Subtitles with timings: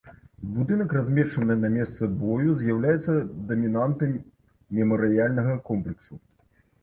[0.53, 3.13] Будынак, размешаны на месцы бою, з'яўляецца
[3.51, 4.15] дамінантай
[4.79, 6.13] мемарыяльнага комплексу.